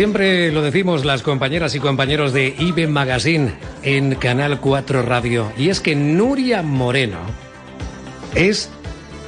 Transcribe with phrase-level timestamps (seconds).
[0.00, 3.52] Siempre lo decimos las compañeras y compañeros de IBE Magazine
[3.82, 5.52] en Canal 4 Radio.
[5.58, 7.18] Y es que Nuria Moreno
[8.34, 8.70] es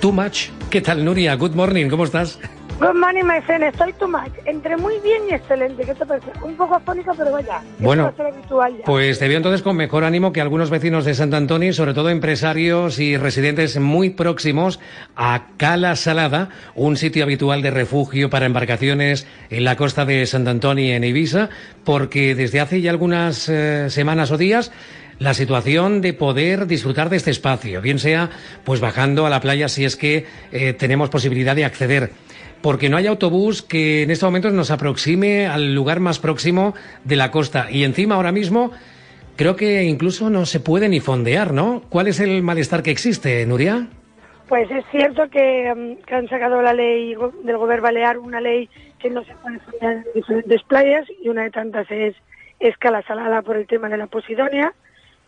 [0.01, 0.47] too much.
[0.71, 1.35] ¿Qué tal, Nuria?
[1.35, 2.39] Good morning, ¿cómo estás?
[2.83, 3.63] Good morning, my friend.
[3.63, 4.33] Estoy too much.
[4.45, 5.85] Entre muy bien y excelente.
[5.85, 6.33] ¿Qué te parece?
[6.43, 7.61] Un poco afónica, pero vaya.
[7.79, 8.85] Bueno, habitual ya.
[8.85, 12.11] pues te veo entonces con mejor ánimo que algunos vecinos de Sant Antoni, sobre todo
[12.11, 14.81] empresarios y residentes muy próximos
[15.15, 20.49] a Cala Salada, un sitio habitual de refugio para embarcaciones en la costa de Sant
[20.49, 21.51] Antoni, en Ibiza,
[21.85, 24.73] porque desde hace ya algunas eh, semanas o días
[25.23, 28.31] la situación de poder disfrutar de este espacio, bien sea
[28.65, 32.11] pues bajando a la playa si es que eh, tenemos posibilidad de acceder
[32.63, 37.17] porque no hay autobús que en estos momentos nos aproxime al lugar más próximo de
[37.17, 37.67] la costa.
[37.71, 38.71] Y encima ahora mismo
[39.37, 41.83] creo que incluso no se puede ni fondear, ¿no?
[41.89, 43.89] ¿Cuál es el malestar que existe, Nuria?
[44.49, 48.69] Pues es cierto que, mm, han sacado la ley del gobierno balear, una ley
[49.01, 52.15] que no se puede fondear en diferentes playas y una de tantas es
[52.61, 54.73] escala salada por el tema de la posidonia,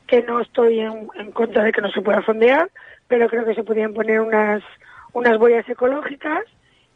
[0.07, 2.71] que no estoy en, contra de que no se pueda fondear,
[3.09, 4.63] pero creo que se podían poner unas,
[5.13, 6.45] unas boyas ecológicas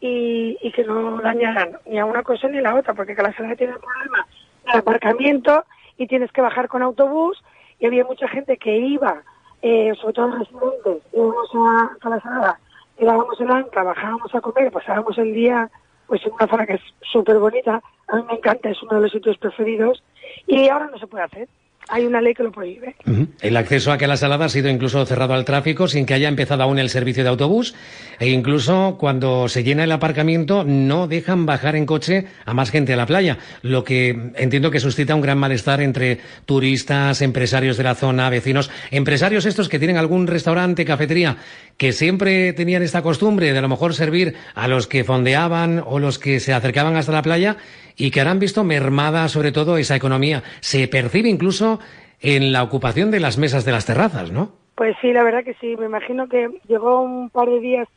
[0.01, 3.73] y, que no dañaran ni a una cosa ni a la otra, porque Calasala tiene
[3.73, 4.27] el problema
[4.67, 5.65] del aparcamiento
[5.97, 7.43] y tienes que bajar con autobús
[7.81, 9.23] y había mucha gente que iba,
[9.63, 12.61] eh, sobre todo residentes, íbamos a Calasala,
[12.99, 15.71] íbamos en Anca, bajábamos a comer, pasábamos el día
[16.07, 16.81] pues en una zona que es
[17.13, 20.03] súper bonita, a mí me encanta, es uno de los sitios preferidos
[20.47, 21.49] y ahora no se puede hacer
[21.89, 22.95] hay una ley que lo prohíbe.
[23.41, 26.79] El acceso a Salada ha sido incluso cerrado al tráfico sin que haya empezado aún
[26.79, 27.75] el servicio de autobús
[28.19, 32.93] e incluso cuando se llena el aparcamiento no dejan bajar en coche a más gente
[32.93, 37.85] a la playa, lo que entiendo que suscita un gran malestar entre turistas, empresarios de
[37.85, 41.37] la zona, vecinos, empresarios estos que tienen algún restaurante, cafetería,
[41.77, 45.99] que siempre tenían esta costumbre de a lo mejor servir a los que fondeaban o
[45.99, 47.57] los que se acercaban hasta la playa
[47.99, 50.43] y que han visto mermada sobre todo esa economía.
[50.61, 51.81] Se percibe incluso
[52.21, 54.53] en la ocupación de las mesas de las terrazas, ¿no?
[54.77, 55.77] Pues sí, la verdad que sí.
[55.77, 57.89] Me imagino que llegó un par de días,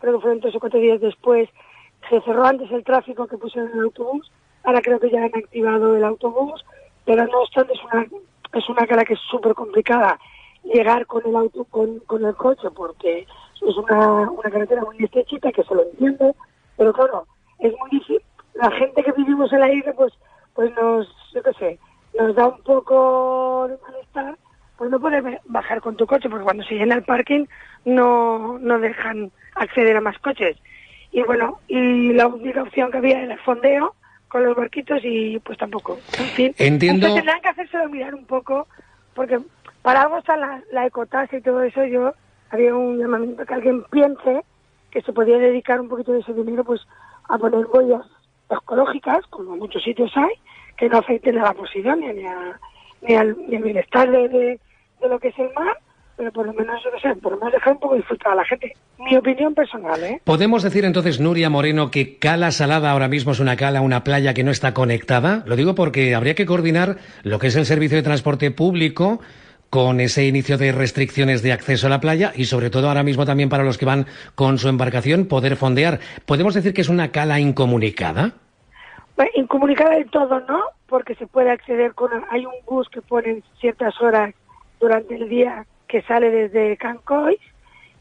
[0.00, 1.48] creo que fueron tres o cuatro días después,
[2.08, 4.30] se cerró antes el tráfico que pusieron en el autobús.
[4.62, 6.64] Ahora creo que ya han activado el autobús,
[7.04, 8.06] pero no obstante es una,
[8.54, 10.18] es una cara que es súper complicada
[10.62, 15.50] llegar con el auto, con, con el coche, porque es una, una carretera muy estrechita
[15.50, 16.34] que se lo entiende,
[16.76, 17.26] pero claro,
[17.58, 18.20] es muy difícil,
[18.58, 20.12] la gente que vivimos en la isla, pues,
[20.54, 21.78] pues nos, yo qué sé,
[22.18, 24.36] nos da un poco de malestar,
[24.76, 27.46] pues no puedes bajar con tu coche, porque cuando se llena el parking
[27.84, 30.56] no, no dejan acceder a más coches.
[31.12, 33.94] Y bueno, y la única opción que había era el fondeo
[34.28, 35.98] con los barquitos y pues tampoco.
[36.18, 37.06] En fin, Entiendo.
[37.06, 38.66] Entonces tendrán que hacérselo mirar un poco,
[39.14, 39.38] porque
[39.82, 41.84] para algo está la, la ecotasa y todo eso.
[41.84, 42.12] Yo
[42.50, 44.42] había un llamamiento que alguien piense
[44.90, 46.80] que se podía dedicar un poquito de ese dinero pues
[47.28, 48.04] a poner boyas
[48.50, 50.34] ecológicas, como en muchos sitios hay,
[50.76, 52.22] que no afecten a la posidonia ni,
[53.06, 54.58] ni, al, bienestar de,
[55.08, 55.78] lo que es el mar,
[56.16, 58.44] pero por lo menos, yo sé, por lo menos dejar un poco disfrutar a la
[58.44, 58.74] gente.
[58.98, 60.20] Mi opinión personal, ¿eh?
[60.24, 64.34] ¿Podemos decir entonces, Nuria Moreno, que Cala Salada ahora mismo es una cala, una playa
[64.34, 65.44] que no está conectada?
[65.46, 69.20] Lo digo porque habría que coordinar lo que es el servicio de transporte público
[69.70, 73.26] con ese inicio de restricciones de acceso a la playa y sobre todo ahora mismo
[73.26, 76.00] también para los que van con su embarcación poder fondear.
[76.24, 78.32] ¿Podemos decir que es una cala incomunicada?
[79.34, 80.62] incomunicada del todo, ¿no?
[80.86, 82.10] Porque se puede acceder con...
[82.30, 84.34] Hay un bus que pone ciertas horas
[84.80, 87.38] durante el día que sale desde Cancoy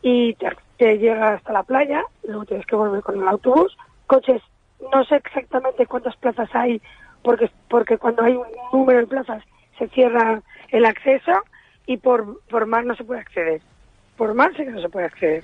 [0.02, 0.36] y
[0.78, 3.76] te, llega hasta la playa, luego tienes que volver con el autobús.
[4.06, 4.42] Coches,
[4.94, 6.82] no sé exactamente cuántas plazas hay,
[7.24, 9.44] porque, porque cuando hay un número de plazas
[9.80, 11.32] se cierra el acceso
[11.88, 13.62] y por, por mar no se puede acceder.
[14.18, 15.44] Por mar sí que no se puede acceder.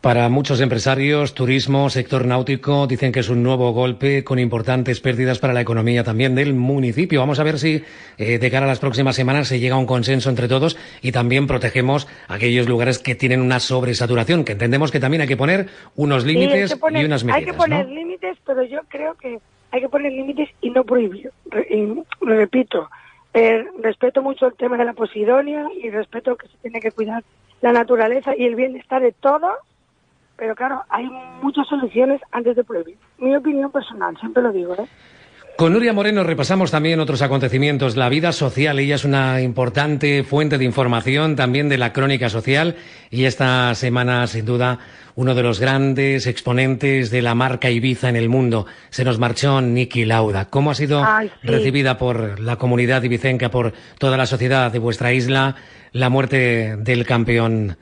[0.00, 5.38] Para muchos empresarios, turismo, sector náutico, dicen que es un nuevo golpe con importantes pérdidas
[5.38, 7.20] para la economía también del municipio.
[7.20, 7.84] Vamos a ver si
[8.18, 11.12] eh, de cara a las próximas semanas se llega a un consenso entre todos y
[11.12, 15.68] también protegemos aquellos lugares que tienen una sobresaturación, que entendemos que también hay que poner
[15.94, 17.38] unos límites y unas medidas.
[17.38, 19.38] Hay que poner límites, pero yo creo que
[19.70, 21.30] hay que poner límites y no prohibir.
[22.20, 22.90] Lo repito,
[23.34, 27.22] eh, respeto mucho el tema de la posidonia y respeto que se tiene que cuidar
[27.60, 29.54] la naturaleza y el bienestar de todos,
[30.36, 31.08] pero claro, hay
[31.42, 32.96] muchas soluciones antes de prohibir.
[33.18, 34.86] Mi opinión personal, siempre lo digo, ¿eh?
[35.58, 37.96] Con Nuria Moreno repasamos también otros acontecimientos.
[37.96, 42.76] La vida social, ella es una importante fuente de información también de la crónica social
[43.10, 44.78] y esta semana, sin duda,
[45.16, 48.66] uno de los grandes exponentes de la marca Ibiza en el mundo.
[48.90, 50.48] Se nos marchó Niki Lauda.
[50.48, 51.04] ¿Cómo ha sido
[51.42, 55.56] recibida por la comunidad ibicenca, por toda la sociedad de vuestra isla,
[55.90, 57.76] la muerte del campeón?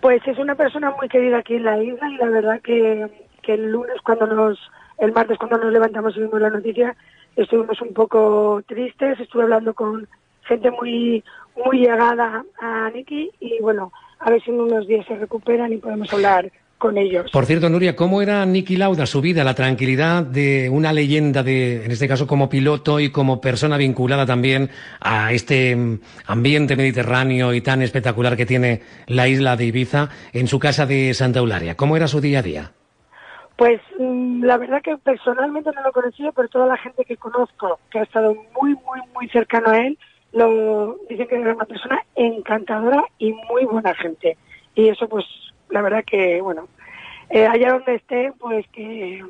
[0.00, 3.04] Pues es una persona muy querida aquí en la isla y la verdad que,
[3.42, 4.60] que el lunes cuando nos
[4.98, 6.96] el martes cuando nos levantamos y vimos la noticia
[7.36, 10.08] estuvimos un poco tristes, estuve hablando con
[10.42, 11.22] gente muy
[11.64, 15.78] muy llegada a Nicky y bueno, a ver si en unos días se recuperan y
[15.78, 17.30] podemos hablar con ellos.
[17.32, 21.84] Por cierto, Nuria, ¿cómo era Nicky Lauda, su vida, la tranquilidad de una leyenda de,
[21.84, 24.70] en este caso como piloto y como persona vinculada también
[25.00, 25.76] a este
[26.26, 31.12] ambiente mediterráneo y tan espectacular que tiene la isla de Ibiza en su casa de
[31.14, 31.76] Santa Eularia?
[31.76, 32.72] ¿Cómo era su día a día?
[33.58, 37.16] Pues mm, la verdad que personalmente no lo he conocido, pero toda la gente que
[37.16, 39.98] conozco, que ha estado muy, muy, muy cercano a él,
[40.32, 44.38] lo dicen que era una persona encantadora y muy buena gente.
[44.76, 45.24] Y eso pues
[45.70, 46.68] la verdad que, bueno,
[47.30, 49.24] eh, allá donde esté, pues que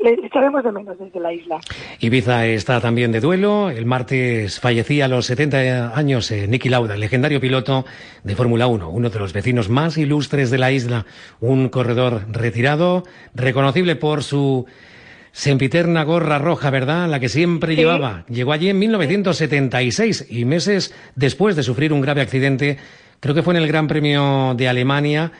[0.00, 1.60] le echaremos de menos desde la isla.
[2.00, 3.70] Ibiza está también de duelo.
[3.70, 7.84] El martes fallecía a los 70 años eh, Nicky Lauda, el legendario piloto
[8.24, 11.06] de Fórmula 1, uno de los vecinos más ilustres de la isla,
[11.40, 13.04] un corredor retirado,
[13.34, 14.66] reconocible por su
[15.32, 17.08] sempiterna gorra roja, ¿verdad?
[17.08, 18.24] La que siempre llevaba.
[18.28, 22.78] Llegó allí en 1976 y meses después de sufrir un grave accidente,
[23.20, 25.32] creo que fue en el Gran Premio de Alemania,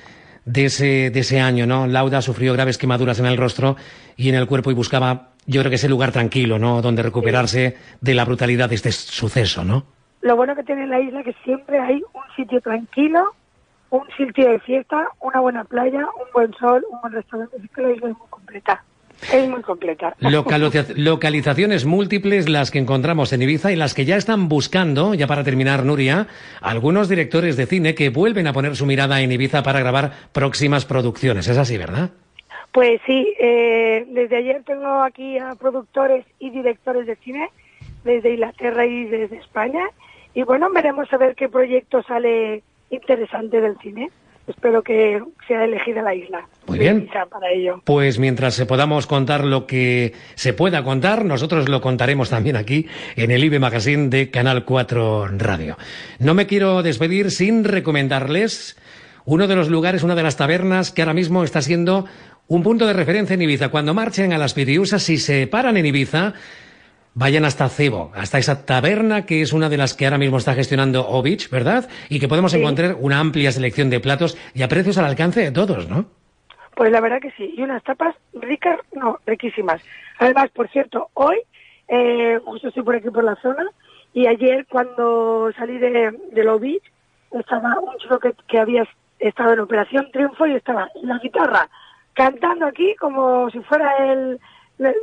[0.44, 1.87] de ese, de ese año, ¿no?
[1.87, 3.77] Lauda sufrió graves quemaduras en el rostro
[4.17, 6.83] y en el cuerpo y buscaba, yo creo que ese lugar tranquilo, ¿no?
[6.83, 9.85] Donde recuperarse de la brutalidad de este suceso, ¿no?
[10.21, 13.35] Lo bueno que tiene la isla es que siempre hay un sitio tranquilo,
[13.91, 17.56] un sitio de fiesta, una buena playa, un buen sol, un buen restaurante.
[17.62, 18.85] Es que la isla es muy completa.
[19.31, 20.15] Es muy completa.
[20.97, 25.45] localizaciones múltiples las que encontramos en Ibiza y las que ya están buscando, ya para
[25.45, 26.27] terminar, Nuria,
[26.61, 30.85] algunos directores de cine que vuelven a poner su mirada en Ibiza para grabar próximas
[30.85, 31.47] producciones.
[31.49, 32.11] Es así, ¿verdad?
[32.73, 37.51] Pues sí, eh, desde ayer tengo aquí a productores y directores de cine
[38.03, 39.85] desde Inglaterra y desde España.
[40.35, 44.11] Y bueno, veremos a ver qué proyecto sale interesante del cine
[44.47, 46.47] espero que sea elegida la isla.
[46.67, 47.09] Muy bien.
[47.31, 47.83] Para ello.
[47.85, 52.87] Pues mientras podamos contar lo que se pueda contar, nosotros lo contaremos también aquí
[53.17, 55.77] en el IBE Magazine de Canal 4 Radio.
[56.19, 58.77] No me quiero despedir sin recomendarles
[59.25, 62.06] uno de los lugares, una de las tabernas que ahora mismo está siendo
[62.49, 63.71] un punto de referencia en Ibiza.
[63.71, 66.35] Cuando marchen a las Piriusas, si se paran en Ibiza,
[67.14, 70.55] vayan hasta Cebo, hasta esa taberna que es una de las que ahora mismo está
[70.55, 71.88] gestionando Ovich, ¿verdad?
[72.09, 75.53] Y que podemos encontrar una amplia selección de platos y a precios al alcance de
[75.53, 76.06] todos, ¿no?
[76.75, 79.82] Pues la verdad que sí, y unas tapas ricas, no, riquísimas.
[80.19, 81.37] Además, por cierto, hoy,
[81.88, 83.67] eh, justo estoy por aquí por la zona,
[84.15, 86.82] y ayer cuando salí de, de Ovich,
[87.32, 88.87] estaba un chico que, que había
[89.19, 91.69] estado en Operación Triunfo y estaba en la guitarra
[92.15, 94.41] cantando aquí como si fuera el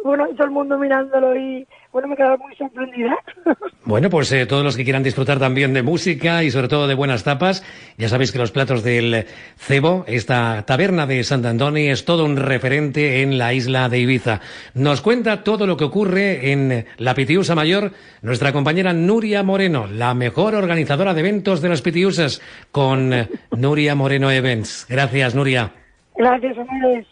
[0.04, 3.18] bueno, todo el mundo mirándolo y bueno, me quedaba muy sorprendida.
[3.86, 6.94] Bueno, pues eh, todos los que quieran disfrutar también de música y sobre todo de
[6.94, 7.64] buenas tapas,
[7.98, 9.26] ya sabéis que los platos del
[9.58, 14.42] Cebo, esta taberna de Sant Antoni, es todo un referente en la isla de Ibiza.
[14.76, 20.14] Nos cuenta todo lo que ocurre en la Pitiusa Mayor nuestra compañera Nuria Moreno, la
[20.14, 23.12] mejor organizadora de eventos de las Pitiusas, con
[23.58, 24.86] Nuria Moreno Events.
[24.88, 25.72] Gracias, Nuria.
[26.16, 27.08] Gracias, amores.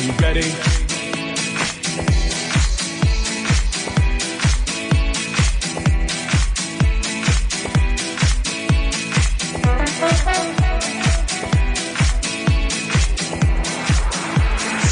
[0.00, 0.79] Are you ready?